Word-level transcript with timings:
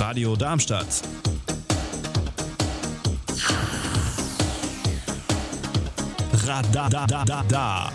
Radio 0.00 0.34
Darmstadt. 0.34 1.02
Radadadada. 6.32 7.92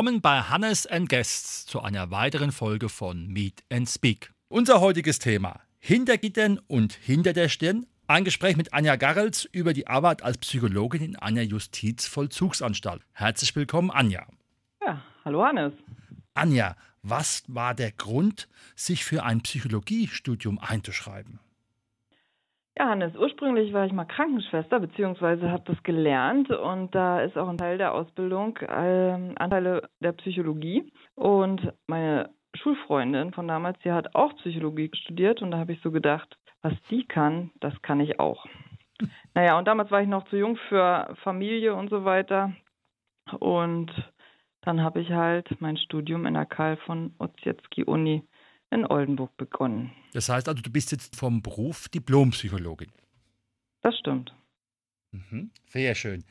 Willkommen 0.00 0.22
bei 0.22 0.40
Hannes 0.40 0.86
and 0.86 1.10
Guests 1.10 1.66
zu 1.66 1.82
einer 1.82 2.10
weiteren 2.10 2.52
Folge 2.52 2.88
von 2.88 3.26
Meet 3.26 3.62
and 3.70 3.86
Speak. 3.86 4.32
Unser 4.48 4.80
heutiges 4.80 5.18
Thema: 5.18 5.60
Hinter 5.78 6.16
Gittern 6.16 6.58
und 6.68 6.94
hinter 6.94 7.34
der 7.34 7.50
Stirn. 7.50 7.84
Ein 8.06 8.24
Gespräch 8.24 8.56
mit 8.56 8.72
Anja 8.72 8.96
Garrels 8.96 9.44
über 9.52 9.74
die 9.74 9.88
Arbeit 9.88 10.22
als 10.22 10.38
Psychologin 10.38 11.02
in 11.02 11.16
einer 11.16 11.42
Justizvollzugsanstalt. 11.42 13.02
Herzlich 13.12 13.54
willkommen, 13.54 13.90
Anja. 13.90 14.26
Ja, 14.82 15.02
hallo 15.26 15.44
Hannes. 15.44 15.74
Anja, 16.32 16.76
was 17.02 17.42
war 17.48 17.74
der 17.74 17.92
Grund, 17.92 18.48
sich 18.74 19.04
für 19.04 19.22
ein 19.22 19.42
Psychologiestudium 19.42 20.58
einzuschreiben? 20.60 21.40
Ja, 22.80 22.88
Hannes, 22.88 23.14
ursprünglich 23.14 23.74
war 23.74 23.84
ich 23.84 23.92
mal 23.92 24.06
Krankenschwester, 24.06 24.80
beziehungsweise 24.80 25.50
habe 25.50 25.64
das 25.66 25.82
gelernt 25.82 26.48
und 26.48 26.94
da 26.94 27.20
ist 27.20 27.36
auch 27.36 27.46
ein 27.46 27.58
Teil 27.58 27.76
der 27.76 27.92
Ausbildung 27.92 28.56
äh, 28.56 29.34
Anteile 29.36 29.90
der 30.00 30.12
Psychologie. 30.12 30.90
Und 31.14 31.74
meine 31.88 32.30
Schulfreundin 32.54 33.34
von 33.34 33.46
damals, 33.46 33.78
die 33.80 33.92
hat 33.92 34.14
auch 34.14 34.34
Psychologie 34.36 34.90
studiert 34.94 35.42
und 35.42 35.50
da 35.50 35.58
habe 35.58 35.74
ich 35.74 35.82
so 35.82 35.90
gedacht, 35.90 36.38
was 36.62 36.72
die 36.88 37.04
kann, 37.04 37.50
das 37.60 37.74
kann 37.82 38.00
ich 38.00 38.18
auch. 38.18 38.46
Naja, 39.34 39.58
und 39.58 39.68
damals 39.68 39.90
war 39.90 40.00
ich 40.00 40.08
noch 40.08 40.26
zu 40.28 40.38
jung 40.38 40.56
für 40.70 41.14
Familie 41.22 41.74
und 41.74 41.90
so 41.90 42.06
weiter. 42.06 42.54
Und 43.40 43.92
dann 44.62 44.82
habe 44.82 45.02
ich 45.02 45.10
halt 45.10 45.54
mein 45.60 45.76
Studium 45.76 46.24
in 46.24 46.32
der 46.32 46.46
Karl 46.46 46.78
von 46.78 47.14
Ossietzky 47.18 47.84
Uni 47.84 48.22
in 48.70 48.86
Oldenburg 48.86 49.36
begonnen. 49.36 49.92
Das 50.12 50.28
heißt 50.28 50.48
also, 50.48 50.62
du 50.62 50.70
bist 50.70 50.92
jetzt 50.92 51.16
vom 51.16 51.42
Beruf 51.42 51.88
Diplompsychologin. 51.88 52.92
Das 53.82 53.98
stimmt. 53.98 54.34
Mhm, 55.12 55.50
sehr 55.66 55.94
schön. 55.94 56.24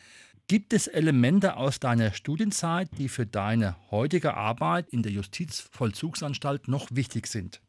Gibt 0.47 0.73
es 0.73 0.87
Elemente 0.87 1.57
aus 1.57 1.79
deiner 1.79 2.11
Studienzeit, 2.11 2.89
die 2.97 3.07
für 3.07 3.25
deine 3.25 3.75
heutige 3.91 4.35
Arbeit 4.35 4.89
in 4.89 5.03
der 5.03 5.11
Justizvollzugsanstalt 5.11 6.67
noch 6.67 6.87
wichtig 6.91 7.27
sind? 7.27 7.61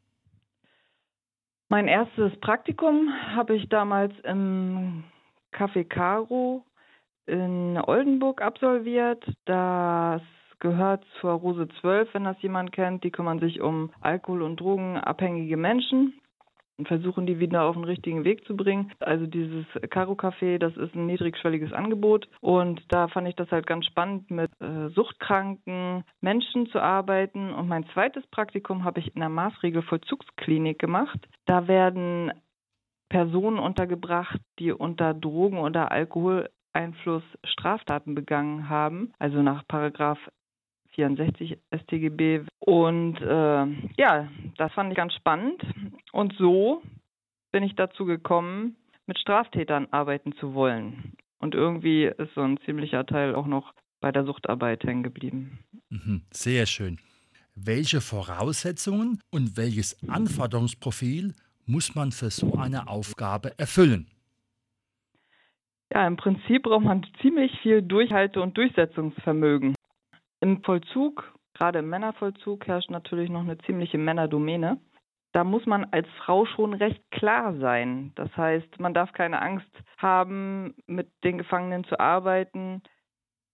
Mein 1.68 1.88
erstes 1.88 2.38
Praktikum 2.40 3.12
habe 3.34 3.54
ich 3.54 3.68
damals 3.68 4.12
im 4.24 5.04
Café 5.52 5.84
Caro 5.84 6.64
in 7.26 7.76
Oldenburg 7.78 8.40
absolviert. 8.40 9.24
Das 9.44 10.22
gehört 10.60 11.04
zur 11.20 11.32
Rose 11.32 11.68
12, 11.80 12.14
wenn 12.14 12.24
das 12.24 12.40
jemand 12.42 12.72
kennt. 12.72 13.04
Die 13.04 13.10
kümmern 13.10 13.40
sich 13.40 13.60
um 13.60 13.90
Alkohol- 14.00 14.42
und 14.42 14.60
Drogenabhängige 14.60 15.56
Menschen 15.56 16.14
und 16.80 16.88
versuchen 16.88 17.26
die 17.26 17.38
wieder 17.38 17.64
auf 17.64 17.76
den 17.76 17.84
richtigen 17.84 18.24
Weg 18.24 18.46
zu 18.46 18.56
bringen. 18.56 18.90
Also 19.00 19.26
dieses 19.26 19.66
Caro 19.90 20.14
Café, 20.14 20.58
das 20.58 20.74
ist 20.76 20.94
ein 20.94 21.06
niedrigschwelliges 21.06 21.72
Angebot 21.72 22.26
und 22.40 22.82
da 22.88 23.08
fand 23.08 23.28
ich 23.28 23.36
das 23.36 23.50
halt 23.50 23.66
ganz 23.66 23.84
spannend, 23.84 24.30
mit 24.30 24.50
äh, 24.60 24.88
suchtkranken 24.88 26.04
Menschen 26.22 26.66
zu 26.68 26.80
arbeiten. 26.80 27.52
Und 27.52 27.68
mein 27.68 27.86
zweites 27.92 28.26
Praktikum 28.28 28.84
habe 28.84 29.00
ich 29.00 29.14
in 29.14 29.20
der 29.20 29.28
Maßregelvollzugsklinik 29.28 30.78
gemacht. 30.78 31.18
Da 31.44 31.68
werden 31.68 32.32
Personen 33.10 33.58
untergebracht, 33.58 34.40
die 34.58 34.72
unter 34.72 35.12
Drogen- 35.12 35.58
oder 35.58 35.92
Alkoholeinfluss 35.92 37.24
Straftaten 37.44 38.14
begangen 38.14 38.70
haben, 38.70 39.12
also 39.18 39.42
nach 39.42 39.66
Paragraph 39.68 40.20
64 40.94 41.58
StGB. 41.72 42.42
Und 42.60 43.16
äh, 43.20 43.66
ja, 43.96 44.28
das 44.56 44.72
fand 44.72 44.90
ich 44.90 44.96
ganz 44.96 45.14
spannend. 45.14 45.62
Und 46.12 46.34
so 46.38 46.82
bin 47.52 47.62
ich 47.62 47.74
dazu 47.74 48.04
gekommen, 48.04 48.76
mit 49.06 49.18
Straftätern 49.18 49.88
arbeiten 49.90 50.32
zu 50.36 50.54
wollen. 50.54 51.14
Und 51.38 51.54
irgendwie 51.54 52.04
ist 52.04 52.34
so 52.34 52.42
ein 52.42 52.58
ziemlicher 52.64 53.06
Teil 53.06 53.34
auch 53.34 53.46
noch 53.46 53.72
bei 54.00 54.12
der 54.12 54.24
Suchtarbeit 54.24 54.84
hängen 54.84 55.02
geblieben. 55.02 55.58
Mhm, 55.88 56.22
sehr 56.30 56.66
schön. 56.66 56.98
Welche 57.54 58.00
Voraussetzungen 58.00 59.20
und 59.30 59.56
welches 59.56 59.96
Anforderungsprofil 60.08 61.34
muss 61.66 61.94
man 61.94 62.12
für 62.12 62.30
so 62.30 62.54
eine 62.54 62.88
Aufgabe 62.88 63.58
erfüllen? 63.58 64.06
Ja, 65.92 66.06
im 66.06 66.16
Prinzip 66.16 66.62
braucht 66.62 66.84
man 66.84 67.04
ziemlich 67.20 67.52
viel 67.62 67.82
Durchhalte- 67.82 68.40
und 68.40 68.56
Durchsetzungsvermögen. 68.56 69.74
Im 70.40 70.62
Vollzug, 70.64 71.32
gerade 71.54 71.80
im 71.80 71.90
Männervollzug, 71.90 72.66
herrscht 72.66 72.90
natürlich 72.90 73.30
noch 73.30 73.42
eine 73.42 73.58
ziemliche 73.58 73.98
Männerdomäne. 73.98 74.80
Da 75.32 75.44
muss 75.44 75.64
man 75.66 75.84
als 75.92 76.08
Frau 76.24 76.44
schon 76.46 76.74
recht 76.74 77.02
klar 77.10 77.54
sein. 77.58 78.12
Das 78.16 78.34
heißt, 78.36 78.80
man 78.80 78.94
darf 78.94 79.12
keine 79.12 79.40
Angst 79.40 79.70
haben, 79.98 80.74
mit 80.86 81.08
den 81.22 81.38
Gefangenen 81.38 81.84
zu 81.84 82.00
arbeiten. 82.00 82.82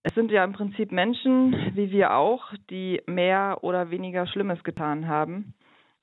Es 0.01 0.15
sind 0.15 0.31
ja 0.31 0.43
im 0.43 0.53
Prinzip 0.53 0.91
Menschen, 0.91 1.75
wie 1.75 1.91
wir 1.91 2.15
auch, 2.15 2.53
die 2.69 3.01
mehr 3.05 3.59
oder 3.61 3.91
weniger 3.91 4.25
Schlimmes 4.25 4.63
getan 4.63 5.07
haben. 5.07 5.53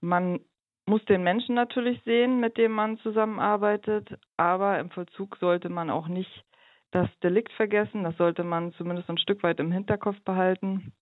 Man 0.01 0.41
muss 0.87 1.05
den 1.07 1.23
Menschen 1.23 1.55
natürlich 1.55 2.03
sehen, 2.03 2.41
mit 2.41 2.59
dem 2.59 2.73
man 2.73 2.99
zusammenarbeitet, 2.99 4.19
aber 4.37 4.79
im 4.79 4.91
Vollzug 4.91 5.39
sollte 5.39 5.71
man 5.71 5.89
auch 5.89 6.09
nicht 6.09 6.45
das 6.95 7.09
Delikt 7.23 7.53
vergessen. 7.53 8.05
Das 8.05 8.17
sollte 8.17 8.45
man 8.45 8.73
zumindest 8.75 9.11
ein 9.11 9.19
Stück 9.19 9.43
weit 9.43 9.59
im 9.61 9.73
Hinterkopf 9.73 10.21
behalten. 10.25 10.93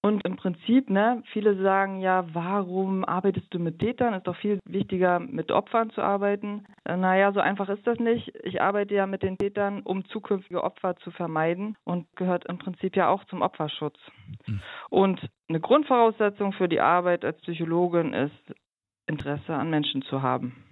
Und 0.00 0.24
im 0.24 0.36
Prinzip, 0.36 0.90
ne, 0.90 1.24
viele 1.32 1.60
sagen 1.60 2.00
ja, 2.00 2.24
warum 2.32 3.04
arbeitest 3.04 3.52
du 3.52 3.58
mit 3.58 3.80
Tätern? 3.80 4.14
Ist 4.14 4.28
doch 4.28 4.36
viel 4.36 4.60
wichtiger, 4.64 5.18
mit 5.18 5.50
Opfern 5.50 5.90
zu 5.90 6.02
arbeiten. 6.02 6.66
Äh, 6.84 6.96
naja, 6.96 7.32
so 7.32 7.40
einfach 7.40 7.68
ist 7.68 7.84
das 7.84 7.98
nicht. 7.98 8.32
Ich 8.44 8.62
arbeite 8.62 8.94
ja 8.94 9.06
mit 9.06 9.24
den 9.24 9.38
Tätern, 9.38 9.82
um 9.82 10.04
zukünftige 10.04 10.62
Opfer 10.62 10.96
zu 10.98 11.10
vermeiden 11.10 11.76
und 11.84 12.06
gehört 12.14 12.46
im 12.46 12.58
Prinzip 12.58 12.94
ja 12.94 13.08
auch 13.08 13.24
zum 13.24 13.42
Opferschutz. 13.42 13.98
Mhm. 14.46 14.60
Und 14.88 15.30
eine 15.48 15.60
Grundvoraussetzung 15.60 16.52
für 16.52 16.68
die 16.68 16.80
Arbeit 16.80 17.24
als 17.24 17.40
Psychologin 17.40 18.12
ist, 18.12 18.54
Interesse 19.08 19.54
an 19.54 19.70
Menschen 19.70 20.02
zu 20.02 20.22
haben. 20.22 20.64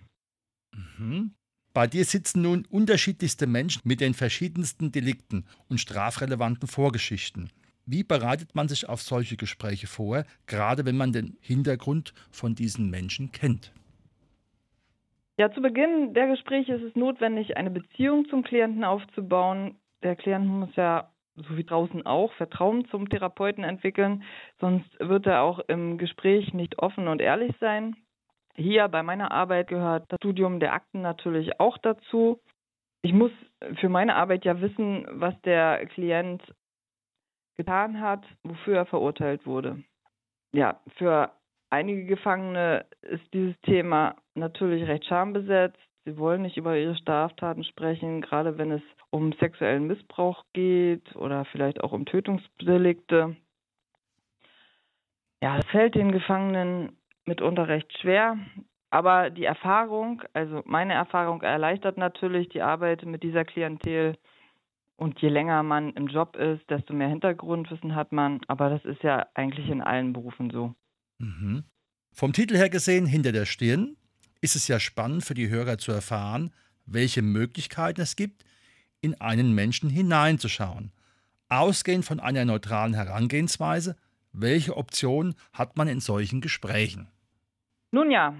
Mhm. 0.98 1.34
Bei 1.76 1.87
dir 1.87 2.06
sitzen 2.06 2.41
nun 2.41 2.64
unterschiedlichste 2.70 3.47
Menschen 3.47 3.82
mit 3.84 4.00
den 4.00 4.14
verschiedensten 4.14 4.92
Delikten 4.92 5.44
und 5.69 5.78
strafrelevanten 5.78 6.66
Vorgeschichten. 6.66 7.50
Wie 7.84 8.03
bereitet 8.03 8.54
man 8.54 8.66
sich 8.66 8.88
auf 8.88 9.03
solche 9.03 9.37
Gespräche 9.37 9.86
vor, 9.86 10.25
gerade 10.47 10.86
wenn 10.86 10.97
man 10.97 11.12
den 11.12 11.36
Hintergrund 11.42 12.15
von 12.31 12.54
diesen 12.54 12.88
Menschen 12.88 13.31
kennt? 13.31 13.75
Ja, 15.36 15.53
zu 15.53 15.60
Beginn 15.60 16.15
der 16.15 16.28
Gespräche 16.28 16.72
ist 16.72 16.82
es 16.82 16.97
notwendig, 16.97 17.59
eine 17.59 17.70
Beziehung 17.70 18.26
zum 18.31 18.42
Klienten 18.42 18.82
aufzubauen. 18.82 19.76
Der 20.03 20.16
Klient 20.16 20.47
muss 20.47 20.75
ja, 20.76 21.12
so 21.34 21.59
wie 21.59 21.65
draußen 21.65 22.06
auch, 22.06 22.32
Vertrauen 22.38 22.88
zum 22.88 23.10
Therapeuten 23.10 23.65
entwickeln, 23.65 24.22
sonst 24.60 24.88
wird 24.98 25.26
er 25.26 25.42
auch 25.42 25.59
im 25.69 25.98
Gespräch 25.98 26.54
nicht 26.54 26.78
offen 26.78 27.06
und 27.06 27.20
ehrlich 27.20 27.54
sein. 27.60 27.97
Hier 28.56 28.89
bei 28.89 29.03
meiner 29.03 29.33
Arbeit 29.33 29.69
gehört 29.69 30.05
das 30.09 30.17
Studium 30.19 30.61
der 30.61 30.72
Akten 30.72 31.03
natürlich 31.03 31.61
auch 31.61 31.77
dazu. 31.78 32.41
Ich 33.03 33.12
muss 33.12 33.31
für 33.77 33.89
meine 33.89 34.17
Arbeit 34.17 34.44
ja 34.44 34.61
wissen, 34.61 35.06
was 35.11 35.39
der 35.43 35.87
Klient 35.87 36.42
getan 37.57 38.01
hat, 38.01 38.25
wofür 38.42 38.77
er 38.77 38.86
verurteilt 38.86 39.47
wurde. 39.47 39.83
Ja, 40.53 40.80
für 40.97 41.33
einige 41.71 42.04
Gefangene 42.07 42.86
ist 43.03 43.25
dieses 43.34 43.59
Thema 43.63 44.16
natürlich 44.34 44.89
recht 44.89 45.04
schambesetzt. 45.04 45.78
Sie 46.04 46.16
wollen 46.16 46.42
nicht 46.42 46.57
über 46.57 46.77
ihre 46.77 46.97
Straftaten 46.97 47.65
sprechen, 47.65 48.21
gerade 48.22 48.59
wenn 48.59 48.71
es 48.71 48.83
um 49.10 49.33
sexuellen 49.34 49.86
Missbrauch 49.86 50.45
geht 50.53 51.15
oder 51.16 51.45
vielleicht 51.47 51.83
auch 51.83 51.92
um 51.92 52.07
Tötungsdelikte. 52.07 53.36
Ja, 55.42 55.59
es 55.59 55.66
fällt 55.66 55.95
den 55.95 56.13
Gefangenen 56.13 56.97
mitunter 57.27 57.69
recht 57.69 57.93
schwer. 57.99 58.39
Aber 58.91 59.31
die 59.31 59.45
Erfahrung, 59.45 60.23
also 60.33 60.63
meine 60.65 60.95
Erfahrung 60.95 61.43
erleichtert 61.43 61.99
natürlich 61.99 62.49
die 62.49 62.63
Arbeit 62.63 63.05
mit 63.05 63.23
dieser 63.23 63.45
Klientel. 63.45 64.17
Und 64.97 65.21
je 65.21 65.28
länger 65.28 65.63
man 65.63 65.93
im 65.93 66.07
Job 66.07 66.37
ist, 66.37 66.71
desto 66.71 66.95
mehr 66.95 67.09
Hintergrundwissen 67.09 67.95
hat 67.95 68.13
man. 68.13 68.41
Aber 68.47 68.71
das 68.71 68.84
ist 68.84 69.03
ja 69.03 69.27
eigentlich 69.34 69.69
in 69.69 69.83
allen 69.83 70.13
Berufen 70.13 70.51
so. 70.51 70.75
Mhm. 71.19 71.65
Vom 72.13 72.33
Titel 72.33 72.57
her 72.57 72.71
gesehen, 72.71 73.05
hinter 73.05 73.33
der 73.33 73.45
Stirn, 73.45 73.97
ist 74.41 74.57
es 74.57 74.69
ja 74.69 74.81
spannend 74.81 75.25
für 75.25 75.34
die 75.34 75.51
Hörer 75.51 75.77
zu 75.77 75.93
erfahren, 75.93 76.53
welche 76.87 77.21
Möglichkeiten 77.21 78.01
es 78.01 78.17
gibt, 78.17 78.45
in 79.03 79.21
einen 79.21 79.55
Menschen 79.55 79.91
hineinzuschauen. 79.91 80.93
Ausgehend 81.49 82.05
von 82.05 82.21
einer 82.21 82.45
neutralen 82.45 82.95
Herangehensweise, 82.95 83.97
welche 84.33 84.77
Optionen 84.77 85.34
hat 85.53 85.77
man 85.77 85.89
in 85.89 86.01
solchen 86.01 86.41
Gesprächen? 86.41 87.09
Nun 87.91 88.10
ja, 88.10 88.34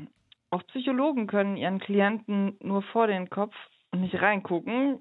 auch 0.51 0.63
Psychologen 0.69 1.27
können 1.27 1.57
ihren 1.57 1.81
Klienten 1.81 2.57
nur 2.63 2.83
vor 2.83 3.07
den 3.07 3.31
Kopf 3.31 3.55
und 3.93 4.01
nicht 4.01 4.21
reingucken. 4.21 5.01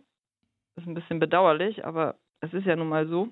Das 0.76 0.84
ist 0.84 0.90
ein 0.90 0.96
bisschen 0.96 1.20
bedauerlich, 1.20 1.86
aber 1.86 2.16
es 2.42 2.54
ist 2.54 2.66
ja 2.66 2.76
nun 2.76 2.90
mal 2.90 3.08
so. 3.08 3.30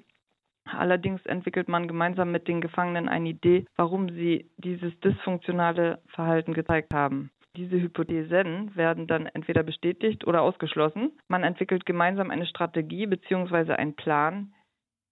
Allerdings 0.65 1.25
entwickelt 1.25 1.67
man 1.67 1.87
gemeinsam 1.87 2.31
mit 2.31 2.47
den 2.47 2.61
Gefangenen 2.61 3.09
eine 3.09 3.29
Idee, 3.29 3.65
warum 3.75 4.09
sie 4.09 4.49
dieses 4.57 4.97
dysfunktionale 5.01 6.01
Verhalten 6.07 6.53
gezeigt 6.53 6.93
haben. 6.93 7.31
Diese 7.55 7.79
Hypothesen 7.79 8.75
werden 8.75 9.05
dann 9.05 9.27
entweder 9.27 9.61
bestätigt 9.61 10.25
oder 10.25 10.41
ausgeschlossen. 10.41 11.11
Man 11.27 11.43
entwickelt 11.43 11.85
gemeinsam 11.85 12.31
eine 12.31 12.47
Strategie 12.47 13.05
bzw. 13.05 13.73
einen 13.73 13.95
Plan, 13.95 14.53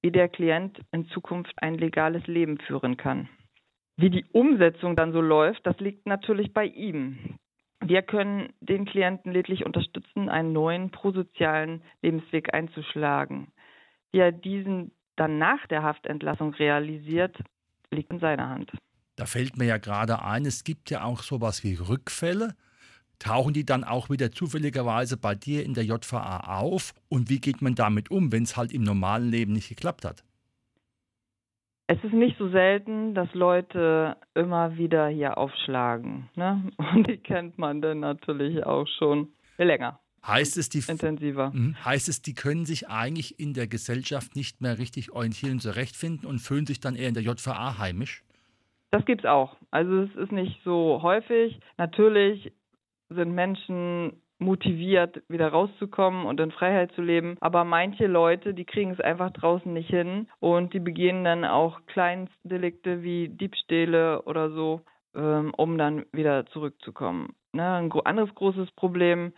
wie 0.01 0.12
der 0.12 0.30
Klient 0.30 0.80
in 0.92 1.06
Zukunft 1.09 1.54
ein 1.57 1.75
legales 1.75 2.25
Leben 2.25 2.57
führen 2.57 2.97
kann. 2.97 3.30
Wie 3.98 4.10
die 4.10 4.26
Umsetzung 4.32 4.96
dann 4.96 5.14
so 5.14 5.22
läuft, 5.22 5.66
das 5.66 5.78
liegt 5.80 6.06
natürlich 6.06 6.54
bei 6.54 6.66
ihm. 6.66 7.38
Wir 7.84 8.02
können 8.04 8.54
den 8.62 8.86
Klienten 8.86 9.32
lediglich 9.32 9.66
unterstützen, 9.66 10.30
einen 10.30 10.54
neuen 10.54 10.92
prosozialen 10.92 11.82
Lebensweg 12.02 12.54
einzuschlagen. 12.54 13.52
Wie 14.12 14.20
er 14.20 14.32
diesen 14.32 14.92
dann 15.16 15.38
nach 15.38 15.66
der 15.68 15.84
Haftentlassung 15.84 16.54
realisiert, 16.54 17.38
liegt 17.92 18.12
in 18.12 18.20
seiner 18.20 18.50
Hand. 18.50 18.72
Da 19.16 19.26
fällt 19.26 19.58
mir 19.58 19.66
ja 19.66 19.78
gerade 19.78 20.24
ein, 20.24 20.46
es 20.46 20.64
gibt 20.64 20.90
ja 20.90 21.04
auch 21.04 21.22
sowas 21.22 21.64
wie 21.64 21.76
Rückfälle. 21.76 22.56
Tauchen 23.20 23.54
die 23.54 23.66
dann 23.66 23.84
auch 23.84 24.10
wieder 24.10 24.32
zufälligerweise 24.32 25.16
bei 25.16 25.36
dir 25.36 25.64
in 25.64 25.76
der 25.76 25.84
JVA 25.86 26.58
auf? 26.60 26.94
Und 27.08 27.30
wie 27.30 27.40
geht 27.40 27.62
man 27.62 27.76
damit 27.76 28.10
um, 28.10 28.32
wenn 28.32 28.44
es 28.44 28.58
halt 28.58 28.72
im 28.72 28.82
normalen 28.82 29.30
Leben 29.30 29.54
nicht 29.54 29.70
geklappt 29.70 30.06
hat? 30.06 30.24
Es 31.92 32.02
ist 32.06 32.14
nicht 32.14 32.38
so 32.38 32.48
selten, 32.48 33.14
dass 33.16 33.28
Leute 33.34 34.16
immer 34.34 34.78
wieder 34.78 35.10
hier 35.10 35.38
aufschlagen. 35.38 36.30
Ne? 36.36 36.72
Und 36.78 37.10
die 37.10 37.18
kennt 37.18 37.58
man 37.58 37.82
dann 37.82 38.00
natürlich 38.00 38.66
auch 38.66 38.88
schon 38.98 39.28
länger. 39.58 40.00
Heißt 40.26 40.56
es, 40.56 40.70
die, 40.70 40.82
intensiver. 40.88 41.52
Mhm. 41.54 41.76
heißt 41.84 42.08
es, 42.08 42.22
die 42.22 42.34
können 42.34 42.64
sich 42.64 42.88
eigentlich 42.88 43.42
in 43.42 43.54
der 43.54 43.68
Gesellschaft 43.68 44.38
nicht 44.38 44.62
mehr 44.62 44.78
richtig 44.78 45.12
orientieren 45.12 45.54
und 45.54 45.60
zurechtfinden 45.60 46.30
und 46.30 46.40
fühlen 46.40 46.66
sich 46.66 46.80
dann 46.80 46.96
eher 46.96 47.10
in 47.10 47.14
der 47.14 47.24
JVA 47.24 47.78
heimisch? 47.78 48.24
Das 48.92 49.04
gibt 49.04 49.26
es 49.26 49.30
auch. 49.30 49.58
Also 49.72 50.04
es 50.04 50.16
ist 50.16 50.32
nicht 50.32 50.62
so 50.64 51.02
häufig. 51.02 51.60
Natürlich 51.78 52.54
sind 53.10 53.36
Menschen 53.36 54.20
motiviert, 54.42 55.22
wieder 55.30 55.50
rauszukommen 55.50 56.26
und 56.26 56.40
in 56.40 56.52
Freiheit 56.52 56.92
zu 56.94 57.02
leben. 57.02 57.38
Aber 57.40 57.64
manche 57.64 58.08
Leute, 58.08 58.54
die 58.54 58.66
kriegen 58.66 58.92
es 58.92 59.00
einfach 59.00 59.32
draußen 59.32 59.72
nicht 59.72 59.90
hin 59.90 60.28
und 60.40 60.74
die 60.74 60.80
begehen 60.80 61.24
dann 61.24 61.46
auch 61.46 61.80
Kleinstdelikte 61.86 63.04
wie 63.04 63.30
Diebstähle 63.30 64.24
oder 64.24 64.50
so, 64.52 64.82
ähm, 65.16 65.54
um 65.56 65.78
dann 65.78 66.06
wieder 66.12 66.46
zurückzukommen. 66.48 67.34
Ne, 67.54 67.76
ein 67.76 67.92
anderes 68.06 68.34
großes 68.36 68.72
Problem 68.72 69.34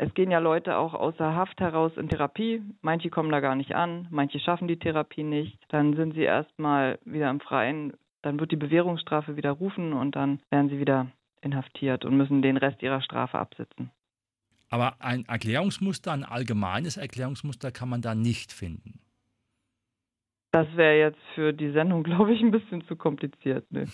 es 0.00 0.14
gehen 0.14 0.30
ja 0.30 0.38
Leute 0.38 0.76
auch 0.76 0.94
außer 0.94 1.34
Haft 1.34 1.60
heraus 1.60 1.90
in 1.96 2.08
Therapie. 2.08 2.62
Manche 2.82 3.10
kommen 3.10 3.32
da 3.32 3.40
gar 3.40 3.56
nicht 3.56 3.74
an, 3.74 4.06
manche 4.10 4.38
schaffen 4.38 4.68
die 4.68 4.78
Therapie 4.78 5.24
nicht. 5.24 5.58
Dann 5.70 5.94
sind 5.94 6.14
sie 6.14 6.22
erstmal 6.22 7.00
wieder 7.04 7.28
im 7.28 7.40
Freien. 7.40 7.94
Dann 8.22 8.38
wird 8.38 8.52
die 8.52 8.56
Bewährungsstrafe 8.56 9.36
widerrufen 9.36 9.92
und 9.92 10.14
dann 10.14 10.40
werden 10.50 10.68
sie 10.68 10.78
wieder 10.78 11.08
inhaftiert 11.42 12.04
und 12.04 12.16
müssen 12.16 12.42
den 12.42 12.56
Rest 12.56 12.80
ihrer 12.80 13.00
Strafe 13.00 13.40
absitzen. 13.40 13.90
Aber 14.70 15.00
ein 15.00 15.24
Erklärungsmuster, 15.26 16.12
ein 16.12 16.24
allgemeines 16.24 16.96
Erklärungsmuster 16.96 17.70
kann 17.70 17.88
man 17.88 18.02
da 18.02 18.14
nicht 18.14 18.52
finden. 18.52 19.00
Das 20.50 20.66
wäre 20.76 20.98
jetzt 20.98 21.20
für 21.34 21.52
die 21.52 21.70
Sendung, 21.72 22.02
glaube 22.04 22.32
ich, 22.32 22.40
ein 22.40 22.50
bisschen 22.50 22.82
zu 22.86 22.96
kompliziert. 22.96 23.70
Ne? 23.70 23.86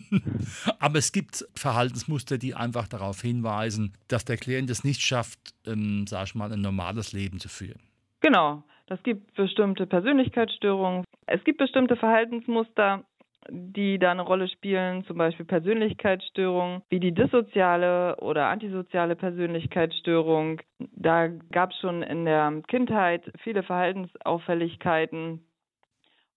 Aber 0.78 0.98
es 0.98 1.12
gibt 1.12 1.46
Verhaltensmuster, 1.54 2.38
die 2.38 2.54
einfach 2.54 2.88
darauf 2.88 3.20
hinweisen, 3.20 3.92
dass 4.08 4.24
der 4.24 4.36
Klient 4.36 4.70
es 4.70 4.84
nicht 4.84 5.02
schafft, 5.02 5.38
ähm, 5.66 6.06
sag 6.06 6.26
ich 6.26 6.34
mal, 6.34 6.52
ein 6.52 6.60
normales 6.60 7.12
Leben 7.12 7.38
zu 7.38 7.48
führen. 7.48 7.80
Genau. 8.20 8.64
Das 8.86 9.02
gibt 9.02 9.34
bestimmte 9.34 9.86
Persönlichkeitsstörungen. 9.86 11.04
Es 11.26 11.42
gibt 11.44 11.58
bestimmte 11.58 11.96
Verhaltensmuster, 11.96 13.04
die 13.50 13.98
da 13.98 14.10
eine 14.10 14.22
Rolle 14.22 14.48
spielen, 14.48 15.04
zum 15.04 15.18
Beispiel 15.18 15.46
Persönlichkeitsstörungen, 15.46 16.82
wie 16.88 17.00
die 17.00 17.12
dissoziale 17.12 18.16
oder 18.16 18.46
antisoziale 18.46 19.16
Persönlichkeitsstörung. 19.16 20.60
Da 20.78 21.28
gab 21.28 21.70
es 21.70 21.78
schon 21.78 22.02
in 22.02 22.24
der 22.24 22.62
Kindheit 22.68 23.30
viele 23.42 23.62
Verhaltensauffälligkeiten 23.62 25.44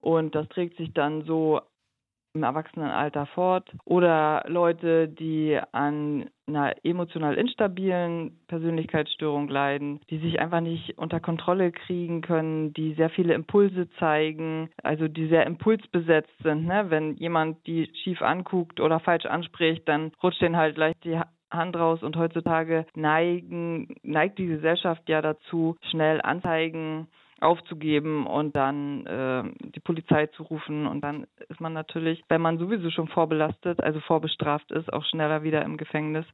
und 0.02 0.36
das 0.36 0.48
trägt 0.50 0.78
sich 0.78 0.94
dann 0.94 1.24
so 1.24 1.62
im 2.38 2.44
Erwachsenenalter 2.44 3.26
fort. 3.28 3.70
Oder 3.86 4.46
Leute, 4.48 5.08
die 5.08 5.60
an 5.72 6.30
einer 6.48 6.74
emotional 6.84 7.36
instabilen 7.36 8.40
Persönlichkeitsstörung 8.48 9.50
leiden, 9.50 10.00
die 10.10 10.20
sich 10.20 10.40
einfach 10.40 10.62
nicht 10.62 10.98
unter 10.98 11.20
Kontrolle 11.20 11.72
kriegen 11.72 12.22
können, 12.22 12.74
die 12.74 12.94
sehr 12.94 13.10
viele 13.10 13.34
Impulse 13.34 13.90
zeigen, 14.00 14.70
also 14.82 15.08
die 15.08 15.28
sehr 15.28 15.46
impulsbesetzt 15.46 16.32
sind. 16.44 16.66
Ne? 16.66 16.86
Wenn 16.90 17.16
jemand 17.16 17.66
die 17.68 17.92
schief 18.04 18.22
anguckt 18.22 18.80
oder 18.80 19.00
falsch 19.00 19.26
anspricht, 19.26 19.88
dann 19.90 20.12
rutscht 20.24 20.42
denen 20.42 20.56
halt 20.56 20.78
leicht 20.78 21.04
die 21.04 21.20
Hand 21.52 21.76
raus 21.76 22.04
und 22.04 22.18
heutzutage 22.18 22.86
neigen, 22.96 23.96
neigt 24.04 24.38
die 24.38 24.48
Gesellschaft 24.48 25.04
ja 25.08 25.22
dazu, 25.22 25.76
schnell 25.90 26.22
Anzeigen 26.22 27.08
aufzugeben 27.40 28.26
und 28.26 28.56
dann 28.56 29.06
äh, 29.06 29.44
die 29.76 29.80
Polizei 29.80 30.28
zu 30.28 30.44
rufen. 30.44 30.88
Und 30.88 31.02
dann 31.02 31.28
ist 31.50 31.60
man 31.60 31.74
natürlich, 31.74 32.24
wenn 32.30 32.42
man 32.42 32.58
sowieso 32.58 32.90
schon 32.90 33.08
vorbelastet, 33.08 33.82
also 33.82 34.00
vorbestraft 34.02 34.72
ist, 34.72 34.92
auch 34.92 35.06
schneller 35.06 35.44
wieder 35.44 35.64
im 35.64 35.78
Gefängnis 35.78 36.26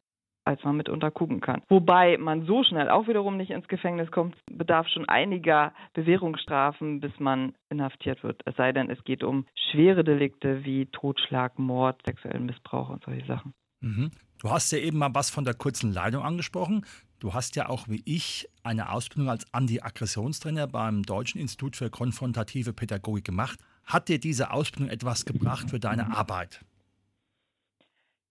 als 0.46 0.64
man 0.64 0.78
mitunter 0.78 1.12
gucken 1.12 1.42
kann. 1.42 1.62
Wobei 1.70 2.18
man 2.18 2.46
so 2.46 2.64
schnell 2.64 2.90
auch 2.90 3.08
wiederum 3.08 3.38
nicht 3.38 3.52
ins 3.52 3.68
Gefängnis 3.68 4.12
kommt, 4.12 4.36
bedarf 4.52 4.88
schon 4.90 5.08
einiger 5.08 5.74
Bewährungsstrafen, 5.94 7.00
bis 7.00 7.18
man 7.20 7.54
inhaftiert 7.70 8.24
wird. 8.24 8.42
Es 8.46 8.56
sei 8.56 8.72
denn, 8.72 8.90
es 8.90 9.04
geht 9.04 9.24
um 9.24 9.46
schwere 9.56 10.04
Delikte 10.04 10.66
wie 10.66 10.88
Totschlag, 10.88 11.58
Mord, 11.60 12.02
sexuellen 12.06 12.46
Missbrauch 12.46 12.90
und 12.90 13.04
solche 13.06 13.26
Sachen. 13.26 13.54
Mhm. 13.82 14.12
Du 14.42 14.50
hast 14.50 14.72
ja 14.72 14.80
eben 14.80 14.98
mal 14.98 15.14
was 15.14 15.30
von 15.30 15.46
der 15.46 15.54
kurzen 15.54 15.94
Leitung 15.94 16.24
angesprochen. 16.24 16.86
Du 17.24 17.34
hast 17.34 17.56
ja 17.56 17.70
auch 17.70 17.88
wie 17.88 18.02
ich 18.04 18.50
eine 18.64 18.92
Ausbildung 18.92 19.30
als 19.30 19.46
Anti-Aggressionstrainer 19.54 20.68
beim 20.68 21.04
Deutschen 21.04 21.40
Institut 21.40 21.78
für 21.78 21.90
konfrontative 21.90 22.74
Pädagogik 22.74 23.24
gemacht. 23.24 23.62
Hat 23.86 24.10
dir 24.10 24.20
diese 24.20 24.51
Ausbildung 24.51 24.89
etwas 24.89 25.24
gebracht 25.24 25.70
für 25.70 25.80
deine 25.80 26.18
Arbeit? 26.18 26.60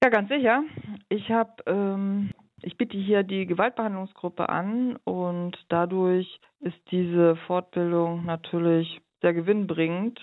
Ja, 0.05 0.11
ganz 0.11 0.29
sicher. 0.29 0.63
Ich 1.09 1.31
habe, 1.31 1.55
ähm, 1.65 2.33
ich 2.61 2.77
biete 2.77 2.99
hier 2.99 3.23
die 3.23 3.47
Gewaltbehandlungsgruppe 3.47 4.51
an 4.51 4.97
und 5.05 5.57
dadurch 5.71 6.39
ist 6.61 6.77
diese 6.91 7.37
Fortbildung 7.47 8.27
natürlich 8.27 9.01
sehr 9.23 9.33
gewinnbringend 9.33 10.21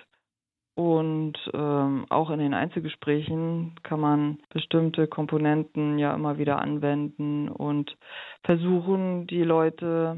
und 0.79 1.33
ähm, 1.53 2.05
auch 2.07 2.29
in 2.29 2.39
den 2.39 2.53
Einzelgesprächen 2.53 3.75
kann 3.83 3.99
man 3.99 4.39
bestimmte 4.49 5.07
Komponenten 5.07 5.99
ja 5.99 6.15
immer 6.15 6.37
wieder 6.37 6.61
anwenden 6.61 7.49
und 7.49 7.97
versuchen, 8.45 9.27
die 9.27 9.43
Leute 9.43 10.17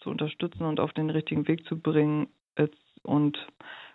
zu 0.00 0.08
unterstützen 0.08 0.64
und 0.64 0.80
auf 0.80 0.94
den 0.94 1.10
richtigen 1.10 1.46
Weg 1.46 1.66
zu 1.66 1.78
bringen 1.78 2.28
und 3.02 3.36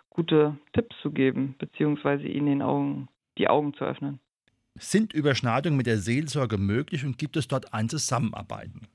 gute 0.08 0.56
Tipps 0.74 0.94
zu 1.02 1.10
geben, 1.10 1.56
beziehungsweise 1.58 2.28
ihnen 2.28 2.46
den 2.46 2.62
Augen, 2.62 3.08
die 3.36 3.48
Augen 3.48 3.74
zu 3.74 3.84
öffnen. 3.84 4.20
Sind 4.76 5.12
Überschneidungen 5.12 5.76
mit 5.76 5.88
der 5.88 5.96
Seelsorge 5.96 6.56
möglich 6.56 7.04
und 7.04 7.18
gibt 7.18 7.36
es 7.36 7.48
dort 7.48 7.74
ein 7.74 7.88
Zusammenarbeiten? 7.88 8.86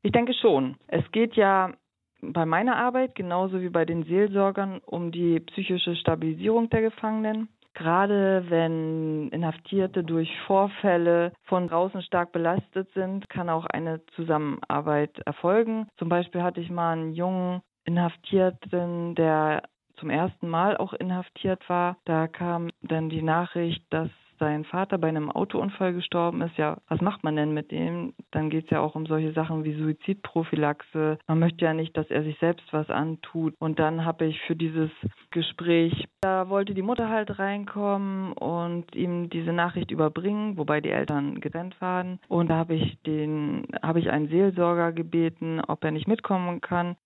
Ich 0.00 0.12
denke 0.12 0.32
schon. 0.32 0.76
Es 0.86 1.04
geht 1.12 1.34
ja 1.34 1.74
bei 2.22 2.46
meiner 2.46 2.76
Arbeit 2.76 3.14
genauso 3.14 3.60
wie 3.60 3.68
bei 3.68 3.84
den 3.84 4.04
Seelsorgern 4.04 4.80
um 4.86 5.12
die 5.12 5.40
psychische 5.40 5.96
Stabilisierung 5.96 6.70
der 6.70 6.82
Gefangenen. 6.82 7.48
Gerade 7.74 8.44
wenn 8.48 9.28
Inhaftierte 9.30 10.04
durch 10.04 10.30
Vorfälle 10.46 11.32
von 11.44 11.68
draußen 11.68 12.02
stark 12.02 12.32
belastet 12.32 12.88
sind, 12.94 13.28
kann 13.30 13.48
auch 13.48 13.64
eine 13.66 14.04
Zusammenarbeit 14.14 15.18
erfolgen. 15.24 15.88
Zum 15.96 16.08
Beispiel 16.08 16.42
hatte 16.42 16.60
ich 16.60 16.70
mal 16.70 16.92
einen 16.92 17.14
jungen 17.14 17.62
Inhaftierten, 17.84 19.14
der 19.14 19.62
zum 19.96 20.10
ersten 20.10 20.48
Mal 20.48 20.76
auch 20.76 20.92
inhaftiert 20.92 21.66
war. 21.68 21.96
Da 22.04 22.28
kam 22.28 22.70
dann 22.82 23.08
die 23.08 23.22
Nachricht, 23.22 23.84
dass 23.90 24.10
sein 24.42 24.64
Vater 24.64 24.98
bei 24.98 25.06
einem 25.06 25.30
Autounfall 25.30 25.92
gestorben 25.92 26.42
ist, 26.42 26.56
ja, 26.56 26.78
was 26.88 27.00
macht 27.00 27.22
man 27.22 27.36
denn 27.36 27.54
mit 27.54 27.70
dem? 27.70 28.12
Dann 28.32 28.50
geht 28.50 28.64
es 28.64 28.70
ja 28.70 28.80
auch 28.80 28.96
um 28.96 29.06
solche 29.06 29.32
Sachen 29.32 29.62
wie 29.62 29.74
Suizidprophylaxe. 29.74 31.18
Man 31.28 31.38
möchte 31.38 31.64
ja 31.64 31.74
nicht, 31.74 31.96
dass 31.96 32.10
er 32.10 32.24
sich 32.24 32.36
selbst 32.40 32.66
was 32.72 32.90
antut. 32.90 33.54
Und 33.60 33.78
dann 33.78 34.04
habe 34.04 34.24
ich 34.24 34.40
für 34.40 34.56
dieses 34.56 34.90
Gespräch, 35.30 36.08
da 36.22 36.48
wollte 36.48 36.74
die 36.74 36.82
Mutter 36.82 37.08
halt 37.08 37.38
reinkommen 37.38 38.32
und 38.32 38.96
ihm 38.96 39.30
diese 39.30 39.52
Nachricht 39.52 39.92
überbringen, 39.92 40.56
wobei 40.56 40.80
die 40.80 40.90
Eltern 40.90 41.40
getrennt 41.40 41.80
waren. 41.80 42.18
Und 42.26 42.50
da 42.50 42.56
habe 42.56 42.74
ich 42.74 43.00
den, 43.02 43.68
habe 43.80 44.00
ich 44.00 44.10
einen 44.10 44.26
Seelsorger 44.26 44.90
gebeten, 44.90 45.60
ob 45.68 45.84
er 45.84 45.92
nicht 45.92 46.08
mitkommen 46.08 46.60
kann 46.60 46.96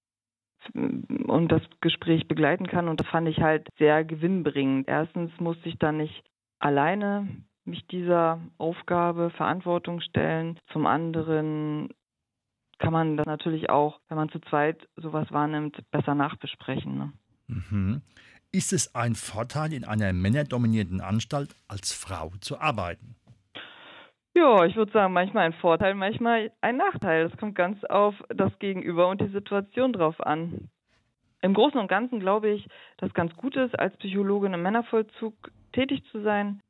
und 1.26 1.52
das 1.52 1.62
Gespräch 1.82 2.28
begleiten 2.28 2.66
kann. 2.66 2.88
Und 2.88 2.98
das 2.98 3.06
fand 3.08 3.28
ich 3.28 3.42
halt 3.42 3.68
sehr 3.78 4.04
gewinnbringend. 4.04 4.88
Erstens 4.88 5.30
musste 5.38 5.68
ich 5.68 5.78
dann 5.78 5.98
nicht 5.98 6.24
alleine 6.58 7.28
mich 7.64 7.86
dieser 7.88 8.40
Aufgabe, 8.58 9.30
Verantwortung 9.30 10.00
stellen. 10.00 10.58
Zum 10.72 10.86
anderen 10.86 11.88
kann 12.78 12.92
man 12.92 13.16
das 13.16 13.26
natürlich 13.26 13.70
auch, 13.70 14.00
wenn 14.08 14.16
man 14.16 14.28
zu 14.28 14.40
zweit 14.40 14.88
sowas 14.96 15.26
wahrnimmt, 15.30 15.78
besser 15.90 16.14
nachbesprechen. 16.14 16.98
Ne? 16.98 17.12
Mhm. 17.48 18.02
Ist 18.52 18.72
es 18.72 18.94
ein 18.94 19.14
Vorteil, 19.14 19.72
in 19.72 19.84
einer 19.84 20.12
männerdominierten 20.12 21.00
Anstalt 21.00 21.54
als 21.68 21.92
Frau 21.92 22.32
zu 22.40 22.58
arbeiten? 22.60 23.16
Ja, 24.34 24.64
ich 24.66 24.76
würde 24.76 24.92
sagen, 24.92 25.14
manchmal 25.14 25.46
ein 25.46 25.54
Vorteil, 25.54 25.94
manchmal 25.94 26.52
ein 26.60 26.76
Nachteil. 26.76 27.28
Das 27.28 27.38
kommt 27.38 27.54
ganz 27.54 27.82
auf 27.84 28.14
das 28.28 28.58
Gegenüber 28.58 29.08
und 29.08 29.20
die 29.20 29.28
Situation 29.28 29.94
drauf 29.94 30.20
an. 30.20 30.68
Im 31.40 31.54
Großen 31.54 31.80
und 31.80 31.88
Ganzen 31.88 32.20
glaube 32.20 32.50
ich, 32.50 32.68
dass 32.98 33.08
es 33.08 33.14
ganz 33.14 33.34
gut 33.36 33.56
ist, 33.56 33.78
als 33.78 33.96
Psychologin 33.96 34.52
im 34.52 34.62
Männervollzug 34.62 35.34
tätig 35.76 36.02
zu 36.10 36.22
sein. 36.22 36.60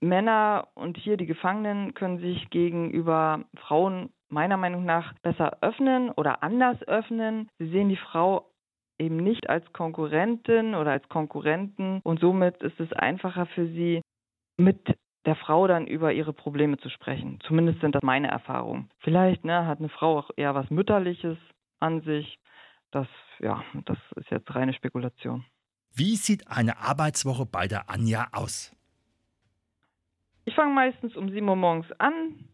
Männer 0.00 0.68
und 0.74 0.96
hier 0.96 1.16
die 1.16 1.26
Gefangenen 1.26 1.94
können 1.94 2.18
sich 2.18 2.50
gegenüber 2.50 3.44
Frauen 3.56 4.10
meiner 4.28 4.56
Meinung 4.56 4.84
nach 4.84 5.12
besser 5.22 5.58
öffnen 5.60 6.10
oder 6.10 6.42
anders 6.42 6.82
öffnen. 6.88 7.48
Sie 7.58 7.68
sehen 7.70 7.88
die 7.88 7.96
Frau 7.96 8.50
eben 8.98 9.16
nicht 9.16 9.48
als 9.48 9.70
Konkurrentin 9.72 10.74
oder 10.74 10.92
als 10.92 11.08
Konkurrenten 11.08 12.00
und 12.02 12.20
somit 12.20 12.62
ist 12.62 12.78
es 12.80 12.92
einfacher 12.92 13.46
für 13.46 13.66
sie, 13.66 14.02
mit 14.58 14.78
der 15.26 15.36
Frau 15.36 15.66
dann 15.66 15.86
über 15.86 16.12
ihre 16.12 16.32
Probleme 16.32 16.78
zu 16.78 16.88
sprechen. 16.88 17.38
Zumindest 17.46 17.80
sind 17.80 17.94
das 17.94 18.02
meine 18.02 18.28
Erfahrungen. 18.28 18.90
Vielleicht 19.00 19.44
ne, 19.44 19.66
hat 19.66 19.78
eine 19.78 19.88
Frau 19.88 20.18
auch 20.18 20.30
eher 20.36 20.54
was 20.54 20.70
Mütterliches 20.70 21.38
an 21.78 22.00
sich. 22.02 22.38
Das, 22.90 23.06
ja, 23.38 23.62
das 23.84 23.98
ist 24.16 24.30
jetzt 24.30 24.54
reine 24.54 24.72
Spekulation. 24.72 25.44
Wie 25.94 26.16
sieht 26.16 26.48
eine 26.48 26.78
Arbeitswoche 26.78 27.46
bei 27.46 27.66
der 27.66 27.90
Anja 27.90 28.28
aus? 28.32 28.74
Ich 30.44 30.54
fange 30.54 30.74
meistens 30.74 31.16
um 31.16 31.30
7 31.30 31.48
Uhr 31.48 31.56
morgens 31.56 31.90
an 31.98 32.48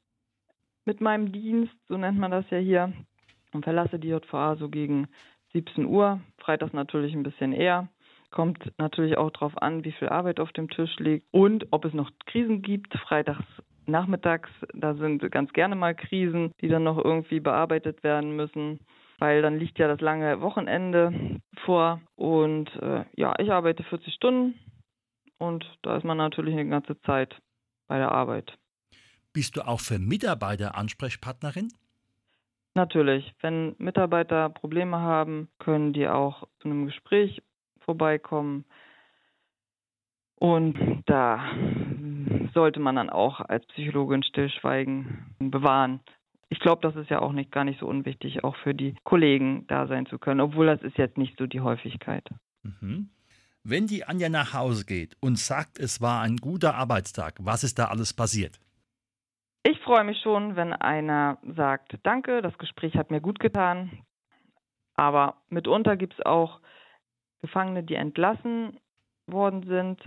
mit 0.85 1.01
meinem 1.01 1.33
Dienst, 1.33 1.75
so 1.89 1.97
nennt 1.97 2.19
man 2.19 2.31
das 2.31 2.45
ja 2.51 2.59
hier, 2.59 2.93
und 3.53 3.65
verlasse 3.65 3.99
die 3.99 4.09
JVA 4.09 4.57
so 4.57 4.69
gegen 4.69 5.09
17 5.53 5.87
Uhr. 5.87 6.21
Freitags 6.39 6.73
natürlich 6.73 7.15
ein 7.15 7.23
bisschen 7.23 7.53
eher. 7.53 7.89
Kommt 8.31 8.73
natürlich 8.79 9.17
auch 9.17 9.31
darauf 9.31 9.57
an, 9.63 9.85
wie 9.85 9.93
viel 9.93 10.09
Arbeit 10.09 10.41
auf 10.41 10.53
dem 10.53 10.69
Tisch 10.69 10.97
liegt 10.99 11.27
und 11.31 11.67
ob 11.71 11.85
es 11.85 11.95
noch 11.95 12.11
Krisen 12.27 12.63
gibt. 12.63 12.93
Freitags 12.99 13.45
nachmittags, 13.87 14.51
da 14.75 14.95
sind 14.95 15.31
ganz 15.31 15.53
gerne 15.53 15.77
mal 15.77 15.95
Krisen, 15.95 16.53
die 16.61 16.69
dann 16.69 16.85
noch 16.85 17.03
irgendwie 17.03 17.41
bearbeitet 17.41 18.03
werden 18.03 18.35
müssen, 18.35 18.81
weil 19.19 19.43
dann 19.43 19.59
liegt 19.59 19.79
ja 19.79 19.89
das 19.89 20.01
lange 20.01 20.41
Wochenende 20.41 21.41
vor. 21.65 22.01
Und 22.15 22.71
äh, 22.77 23.05
ja, 23.15 23.35
ich 23.39 23.51
arbeite 23.51 23.83
40 23.85 24.15
Stunden 24.15 24.59
und 25.39 25.65
da 25.83 25.97
ist 25.97 26.05
man 26.05 26.17
natürlich 26.17 26.55
eine 26.55 26.69
ganze 26.69 27.01
Zeit 27.03 27.37
bei 27.89 27.99
der 27.99 28.13
Arbeit. 28.13 28.57
Bist 29.33 29.57
du 29.57 29.67
auch 29.67 29.81
für 29.81 29.99
Mitarbeiter 29.99 30.77
Ansprechpartnerin? 30.77 31.69
Natürlich. 32.75 33.35
Wenn 33.41 33.75
Mitarbeiter 33.79 34.51
Probleme 34.51 34.99
haben, 34.99 35.49
können 35.59 35.93
die 35.93 36.09
auch 36.09 36.47
zu 36.61 36.69
einem 36.69 36.87
Gespräch 36.87 37.43
vorbeikommen. 37.81 38.65
Und 40.39 41.03
da 41.07 41.43
sollte 42.53 42.81
man 42.81 42.97
dann 42.97 43.09
auch 43.09 43.41
als 43.41 43.67
Psychologin 43.69 44.23
Stillschweigen 44.23 45.35
bewahren. 45.39 46.01
Ich 46.49 46.61
glaube, 46.61 46.83
das 46.83 46.95
ist 46.97 47.11
ja 47.11 47.21
auch 47.21 47.33
nicht 47.33 47.51
gar 47.51 47.65
nicht 47.65 47.81
so 47.81 47.87
unwichtig, 47.87 48.45
auch 48.45 48.57
für 48.57 48.75
die 48.75 48.95
Kollegen 49.05 49.67
da 49.67 49.87
sein 49.87 50.07
zu 50.07 50.19
können, 50.19 50.41
obwohl 50.41 50.67
das 50.67 50.83
ist 50.83 50.97
jetzt 50.97 51.19
nicht 51.19 51.37
so 51.39 51.47
die 51.47 51.61
Häufigkeit. 51.61 52.29
Mhm. 52.63 53.11
Wenn 53.65 53.89
die 53.89 54.05
Anja 54.05 54.29
nach 54.29 54.55
Hause 54.55 54.87
geht 54.87 55.17
und 55.21 55.39
sagt, 55.39 55.81
es 55.81 56.01
war 56.01 56.23
ein 56.23 56.37
guter 56.37 56.77
Arbeitstag, 56.77 57.35
was 57.41 57.65
ist 57.65 57.81
da 57.81 57.87
alles 57.87 58.15
passiert? 58.15 58.61
Ich 59.65 59.81
freue 59.81 60.05
mich 60.05 60.21
schon, 60.23 60.55
wenn 60.55 60.73
einer 60.73 61.39
sagt, 61.43 61.99
danke, 62.05 62.43
das 62.43 62.57
Gespräch 62.59 62.95
hat 62.97 63.11
mir 63.11 63.21
gut 63.21 63.41
getan. 63.41 63.91
Aber 64.95 65.43
mitunter 65.49 65.97
gibt 65.97 66.15
es 66.15 66.25
auch 66.25 66.61
Gefangene, 67.41 67.83
die 67.83 67.97
entlassen 67.97 68.79
worden 69.27 69.65
sind 69.67 70.01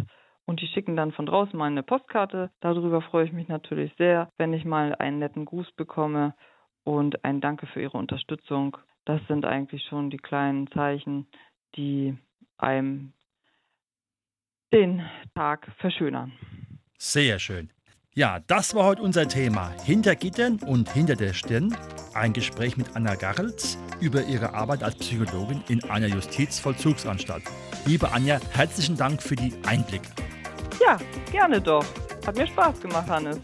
und 0.49 0.61
die 0.61 0.67
schicken 0.67 0.95
dann 0.95 1.11
von 1.11 1.27
draußen 1.27 1.55
mal 1.55 1.67
eine 1.67 1.83
Postkarte. 1.83 2.49
Darüber 2.59 3.03
freue 3.03 3.25
ich 3.25 3.31
mich 3.31 3.47
natürlich 3.47 3.93
sehr, 3.99 4.31
wenn 4.39 4.51
ich 4.51 4.65
mal 4.65 4.95
einen 4.95 5.19
netten 5.19 5.45
Gruß 5.45 5.71
bekomme 5.73 6.33
und 6.83 7.23
ein 7.23 7.39
Danke 7.39 7.67
für 7.67 7.83
Ihre 7.83 7.99
Unterstützung. 7.99 8.75
Das 9.05 9.21
sind 9.27 9.45
eigentlich 9.45 9.83
schon 9.87 10.09
die 10.09 10.17
kleinen 10.17 10.65
Zeichen, 10.71 11.27
die 11.75 12.17
einem 12.57 13.13
den 14.73 15.07
Tag 15.35 15.71
verschönern. 15.77 16.31
Sehr 16.97 17.37
schön. 17.37 17.69
Ja, 18.15 18.39
das 18.39 18.73
war 18.73 18.85
heute 18.85 19.03
unser 19.03 19.27
Thema. 19.27 19.69
Hinter 19.85 20.15
Gittern 20.15 20.59
und 20.65 20.91
hinter 20.91 21.15
der 21.15 21.33
Stirn. 21.33 21.77
Ein 22.15 22.33
Gespräch 22.33 22.75
mit 22.75 22.95
Anna 22.95 23.13
Garrels 23.13 23.77
über 24.01 24.23
ihre 24.23 24.55
Arbeit 24.55 24.81
als 24.81 24.95
Psychologin 24.95 25.61
in 25.69 25.83
einer 25.83 26.07
Justizvollzugsanstalt. 26.07 27.43
Liebe 27.85 28.11
Anja, 28.11 28.39
herzlichen 28.51 28.97
Dank 28.97 29.21
für 29.21 29.35
die 29.35 29.53
Einblicke. 29.67 30.09
Ja, 30.79 30.97
gerne 31.31 31.61
doch. 31.61 31.85
Hat 32.25 32.35
mir 32.35 32.47
Spaß 32.47 32.79
gemacht, 32.81 33.09
Hannes. 33.09 33.39